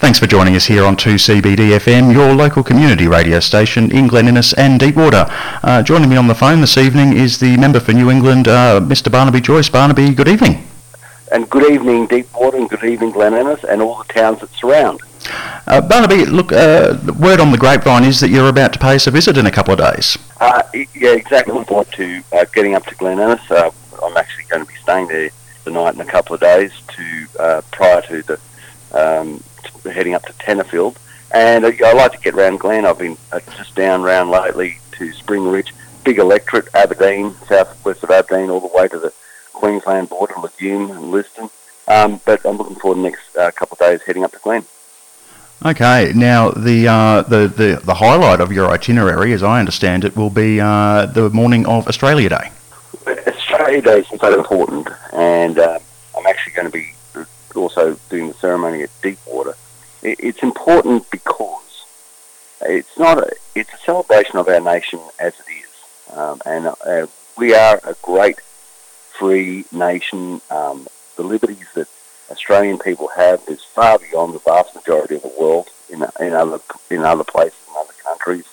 [0.00, 4.28] Thanks for joining us here on 2CBD FM, your local community radio station in Glen
[4.28, 5.26] Innes and Deepwater.
[5.62, 8.80] Uh, joining me on the phone this evening is the member for New England, uh,
[8.80, 9.12] Mr.
[9.12, 9.68] Barnaby Joyce.
[9.68, 10.66] Barnaby, good evening.
[11.30, 15.02] And good evening, Deepwater, and good evening, Glen Innes, and all the towns that surround.
[15.66, 19.06] Uh, Barnaby, look, uh, word on the grapevine is that you're about to pay us
[19.06, 20.16] a visit in a couple of days.
[20.40, 20.62] Uh,
[20.94, 21.54] yeah, exactly.
[21.54, 23.40] I'm forward to uh, getting up to Glen Innes.
[23.50, 25.28] I'm actually going to be staying there
[25.66, 28.40] tonight in a couple of days to prior to the
[28.92, 29.42] um,
[29.88, 30.96] heading up to Tenterfield.
[31.32, 32.84] And uh, I like to get around Glen.
[32.84, 35.72] I've been uh, just down round lately to Spring Ridge,
[36.04, 39.12] big electorate, Aberdeen, southwest of Aberdeen, all the way to the
[39.52, 41.48] Queensland border, Legume and Liston.
[41.86, 44.38] Um, but I'm looking forward to the next uh, couple of days heading up to
[44.38, 44.64] Glen.
[45.64, 50.16] Okay, now the, uh, the, the the highlight of your itinerary, as I understand it,
[50.16, 52.50] will be uh, the morning of Australia Day.
[53.26, 55.78] Australia Day is so important, and uh,
[56.16, 56.94] I'm actually going to be
[57.54, 59.39] also doing the ceremony at Deepwater.
[60.02, 61.84] It's important because
[62.62, 67.06] it's not a, it's a celebration of our nation as it is, um, and uh,
[67.36, 70.40] we are a great free nation.
[70.50, 71.88] Um, the liberties that
[72.30, 76.60] Australian people have is far beyond the vast majority of the world in, in other
[76.90, 78.46] in other places in other countries.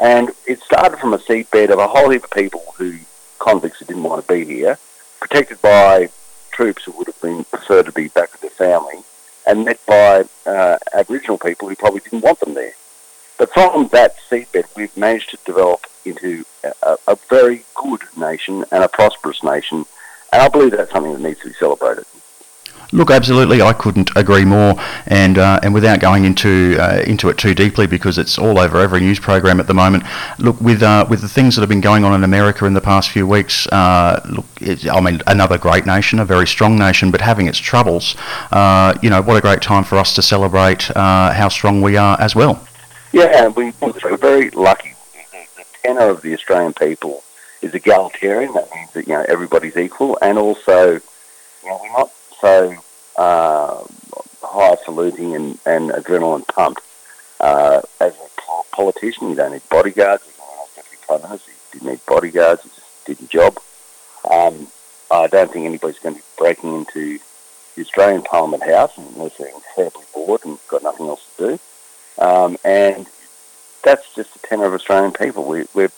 [0.00, 2.98] And it started from a seedbed of a whole heap of people who
[3.38, 4.78] convicts who didn't want to be here,
[5.20, 6.08] protected by
[6.50, 9.02] troops who would have been preferred to be back with their family,
[9.46, 12.72] and met by uh, Aboriginal people who probably didn't want them there.
[13.38, 16.44] But from that seedbed, we've managed to develop into
[16.82, 19.84] a, a very good nation and a prosperous nation,
[20.32, 22.04] and I believe that's something that needs to be celebrated.
[22.94, 24.74] Look, absolutely, I couldn't agree more.
[25.06, 28.78] And uh, and without going into uh, into it too deeply, because it's all over
[28.78, 30.04] every news program at the moment.
[30.38, 32.82] Look, with uh, with the things that have been going on in America in the
[32.82, 37.22] past few weeks, uh, look, I mean, another great nation, a very strong nation, but
[37.22, 38.14] having its troubles.
[38.50, 41.96] Uh, you know, what a great time for us to celebrate uh, how strong we
[41.96, 42.62] are as well.
[43.12, 44.94] Yeah, we, we're very lucky.
[45.32, 47.22] The tenor of the Australian people
[47.62, 48.52] is egalitarian.
[48.52, 52.10] That means that you know everybody's equal, and also, you know, we're not
[52.42, 52.74] so
[53.16, 53.84] uh,
[54.42, 56.82] highfalutin and, and adrenaline pumped.
[57.38, 60.24] Uh, as a politician, you don't need bodyguards.
[60.24, 62.64] As a deputy prime minister, you didn't need bodyguards.
[62.64, 63.60] You just did your job.
[64.28, 64.66] Um,
[65.10, 67.20] I don't think anybody's going to be breaking into
[67.76, 72.22] the Australian Parliament House unless they're incredibly bored and got nothing else to do.
[72.22, 73.06] Um, and
[73.84, 75.44] that's just the tenor of Australian people.
[75.44, 75.92] We, we're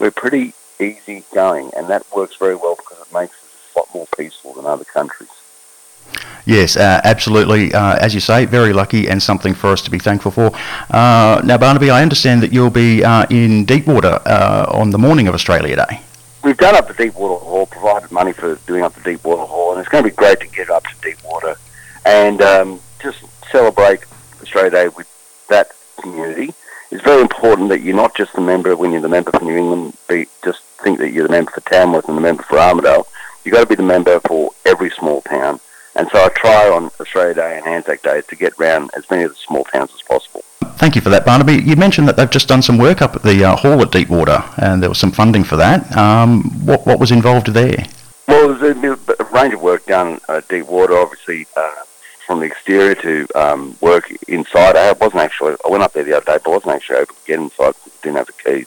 [0.00, 3.94] we're pretty easy going, and that works very well because it makes us a lot
[3.94, 5.30] more peaceful than other countries.
[6.46, 7.72] Yes, uh, absolutely.
[7.72, 10.50] Uh, as you say, very lucky and something for us to be thankful for.
[10.90, 15.26] Uh, now, Barnaby, I understand that you'll be uh, in Deepwater uh, on the morning
[15.26, 16.00] of Australia Day.
[16.42, 19.80] We've done up the Deepwater Hall, provided money for doing up the Deepwater Hall, and
[19.80, 21.56] it's going to be great to get up to Deepwater
[22.04, 24.00] and um, just celebrate
[24.42, 25.08] Australia Day with
[25.48, 25.70] that
[26.02, 26.52] community.
[26.90, 29.56] It's very important that you're not just a member when you're the member for New
[29.56, 33.06] England, be, just think that you're the member for Tamworth and the member for Armidale.
[33.42, 35.60] You've got to be the member for every small town
[35.96, 39.22] and so I try on Australia Day and Anzac Day to get round as many
[39.22, 40.42] of the small towns as possible.
[40.76, 41.62] Thank you for that, Barnaby.
[41.62, 44.42] You mentioned that they've just done some work up at the uh, hall at Deepwater,
[44.56, 45.96] and there was some funding for that.
[45.96, 47.86] Um, what, what was involved there?
[48.26, 51.72] Well, there's a, a range of work done at Deepwater, obviously, uh,
[52.26, 54.76] from the exterior to um, work inside.
[54.76, 57.14] I wasn't actually, I went up there the other day, but I wasn't actually able
[57.14, 58.66] to get inside because I didn't have the keys.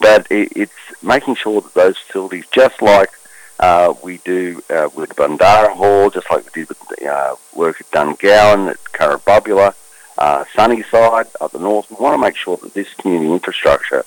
[0.00, 3.10] But it, it's making sure that those facilities, just like
[3.60, 7.90] uh, we do uh, with Bundarra Hall, just like we did with uh, work at
[7.90, 9.74] Dungowan, at Currabubula,
[10.18, 11.90] uh, Sunnyside, up the north.
[11.90, 14.04] We want to make sure that this community infrastructure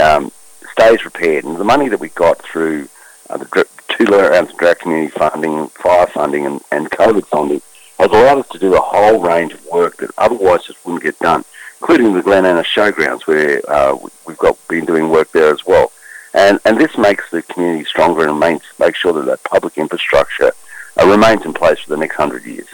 [0.00, 0.32] um,
[0.72, 1.44] stays repaired.
[1.44, 2.88] And the money that we got through
[3.28, 7.62] uh, the two rounds of drought community funding, fire funding, and, and COVID funding
[7.98, 11.18] has allowed us to do a whole range of work that otherwise just wouldn't get
[11.18, 11.44] done,
[11.80, 13.96] including the Glen Innes Showgrounds, where uh,
[14.26, 15.92] we've got been doing work there as well.
[16.36, 20.52] And, and this makes the community stronger and makes, makes sure that that public infrastructure
[21.00, 22.68] uh, remains in place for the next hundred years.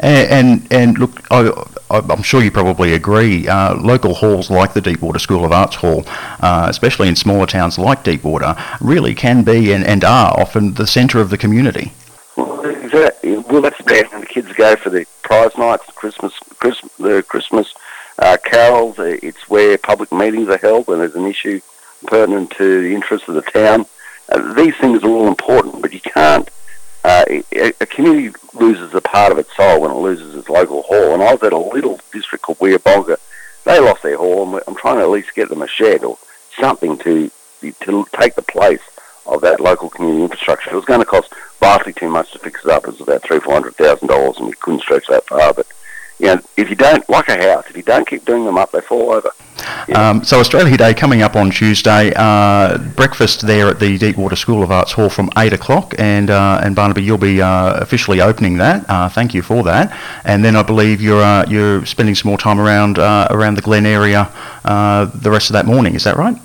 [0.00, 1.52] And, and, and look, I,
[1.90, 3.46] am sure you probably agree.
[3.46, 6.02] Uh, local halls like the Deepwater School of Arts Hall,
[6.40, 10.86] uh, especially in smaller towns like Deepwater, really can be and, and are often the
[10.86, 11.92] centre of the community.
[12.36, 13.38] Well, exactly.
[13.38, 14.12] Well, that's bad.
[14.12, 17.72] And the kids go for the prize nights, Christmas, Christmas, the Christmas
[18.18, 18.96] uh, carols.
[18.98, 21.60] It's where public meetings are held when there's an issue
[22.04, 23.86] pertinent to the interests of the town.
[24.28, 26.48] Uh, these things are all important, but you can't.
[27.04, 30.82] Uh, a, a, community loses a part of its soul when it loses its local
[30.82, 31.12] hall.
[31.12, 33.18] And I was at a little district called Weabonga.
[33.64, 36.16] They lost their hall, and I'm trying to at least get them a shed or
[36.58, 37.30] something to
[37.80, 38.82] to take the place
[39.26, 40.70] of that local community infrastructure.
[40.70, 42.84] It was going to cost vastly too much to fix it up.
[42.84, 45.54] It was about three, four hundred thousand dollars, and we couldn't stretch that far.
[45.54, 45.66] But
[46.18, 48.72] you know, if you don't, like a house, if you don't keep doing them up,
[48.72, 49.30] they fall over.
[49.88, 50.10] Yeah.
[50.10, 52.12] Um, so Australia Day coming up on Tuesday.
[52.16, 56.60] Uh, breakfast there at the Deepwater School of Arts Hall from eight o'clock, and uh,
[56.62, 58.88] and Barnaby, you'll be uh, officially opening that.
[58.88, 59.96] Uh, thank you for that.
[60.24, 63.62] And then I believe you're uh, you're spending some more time around uh, around the
[63.62, 64.30] Glen area
[64.64, 65.94] the rest of that morning.
[65.94, 66.36] Is that right?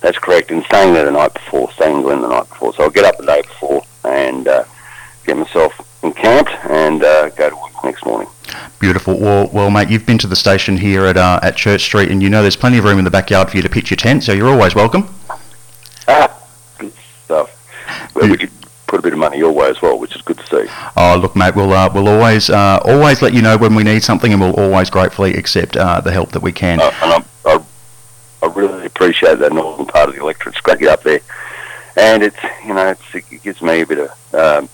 [0.00, 0.50] That's correct.
[0.50, 2.74] And staying there the night before, staying in Glen the night before.
[2.74, 4.44] So I'll get up the day before and
[5.24, 8.28] get myself encamped and go to work next morning.
[8.78, 9.18] Beautiful.
[9.18, 12.22] Well, well, mate, you've been to the station here at uh, at Church Street, and
[12.22, 14.22] you know there's plenty of room in the backyard for you to pitch your tent,
[14.24, 15.08] so you're always welcome.
[16.08, 16.32] Ah,
[16.78, 16.92] good
[17.24, 18.12] stuff.
[18.14, 18.50] Well, we could
[18.86, 20.72] put a bit of money your way as well, which is good to see.
[20.96, 24.02] Oh, look, mate, we'll uh, we'll always uh, always let you know when we need
[24.02, 26.80] something, and we'll always gratefully accept uh, the help that we can.
[26.80, 27.64] Uh, and I, I,
[28.42, 31.20] I really appreciate that northern part of the electorate's scrappy up there,
[31.96, 34.34] and it's you know it's, it gives me a bit of.
[34.34, 34.68] Um,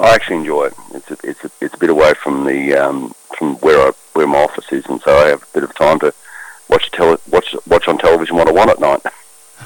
[0.00, 0.74] I actually enjoy it.
[0.94, 4.26] It's a, it's a, it's a bit away from the um, from where I where
[4.26, 6.14] my office is, and so I have a bit of time to
[6.68, 9.02] watch tele- watch watch on television what I want at night.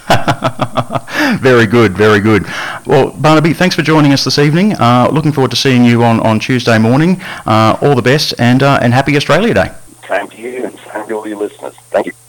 [1.41, 2.45] very good, very good.
[2.87, 4.73] Well, Barnaby, thanks for joining us this evening.
[4.75, 7.21] Uh, looking forward to seeing you on, on Tuesday morning.
[7.47, 9.71] Uh, all the best, and uh, and happy Australia Day.
[10.09, 11.75] Same to you, and same to all your listeners.
[11.91, 12.13] Thank you.